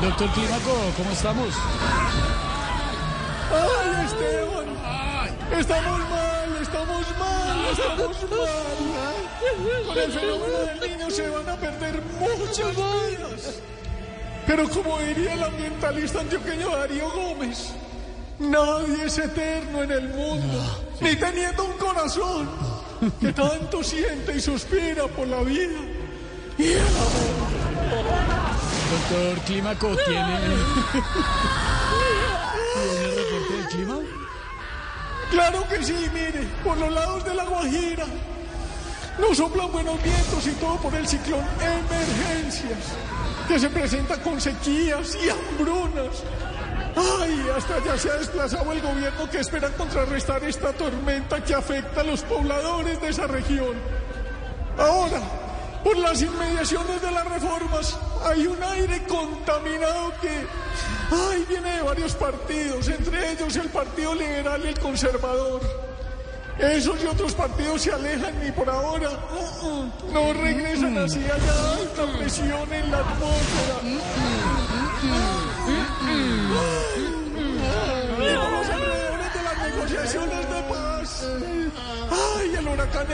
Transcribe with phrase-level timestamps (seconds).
[0.00, 1.54] Doctor Clímaco, ¿cómo estamos?
[3.50, 4.66] ¡Ay, Esteban!
[5.58, 9.86] Estamos mal, estamos mal, estamos mal.
[9.86, 13.60] Con el fenómeno del niño se van a perder muchas vidas.
[14.46, 17.72] Pero como diría el ambientalista antioqueño Darío Gómez,
[18.38, 22.50] nadie es eterno en el mundo, ni teniendo un corazón
[23.18, 25.95] que tanto siente y suspira por la vida.
[28.90, 30.38] Doctor Clímaco, ¿tiene,
[32.74, 33.98] ¿tiene reporte del clima?
[35.30, 38.04] Claro que sí, mire, por los lados de la Guajira.
[39.18, 42.78] Nos soplan buenos vientos y todo por el ciclón Emergencias,
[43.48, 46.22] que se presenta con sequías y hambrunas.
[46.96, 52.02] Ay, hasta ya se ha desplazado el gobierno que espera contrarrestar esta tormenta que afecta
[52.02, 53.74] a los pobladores de esa región.
[54.78, 55.20] Ahora,
[55.86, 60.44] por las inmediaciones de las reformas, hay un aire contaminado que,
[61.12, 65.60] ay, viene de varios partidos, entre ellos el Partido Liberal y el Conservador.
[66.58, 71.72] Esos y otros partidos se alejan y por ahora uh, uh, no regresan así allá
[71.74, 73.76] alta presión en la atmósfera.
[78.18, 81.26] Y por los alrededores de las negociaciones de paz.
[82.10, 83.06] Ay, el huracán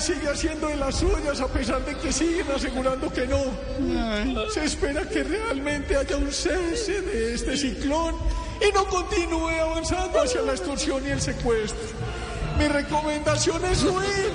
[0.00, 3.42] Sigue haciendo de las suyas a pesar de que siguen asegurando que no.
[4.52, 8.14] Se espera que realmente haya un cese de este ciclón
[8.60, 11.88] y no continúe avanzando hacia la extorsión y el secuestro.
[12.58, 14.32] Mi recomendación es huir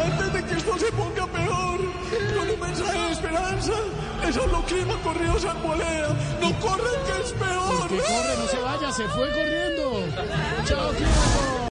[0.00, 1.80] antes de que esto se ponga peor.
[2.36, 3.72] Con un mensaje de esperanza,
[4.24, 6.08] les habló Clima Corridos Arboleda.
[6.40, 7.88] No corren que es peor.
[7.88, 10.04] Que corre, no se vaya, se fue corriendo.
[10.66, 11.59] Chao, Clímaco.